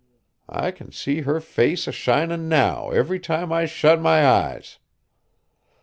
[0.49, 4.79] I can see her face a shinin' now every time I shet my eyes.